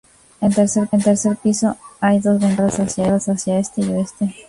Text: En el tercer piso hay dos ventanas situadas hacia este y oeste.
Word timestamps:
En 0.41 0.51
el 0.59 0.99
tercer 1.03 1.35
piso 1.37 1.77
hay 1.99 2.17
dos 2.19 2.39
ventanas 2.41 2.73
situadas 2.73 3.29
hacia 3.29 3.59
este 3.59 3.81
y 3.81 3.89
oeste. 3.89 4.33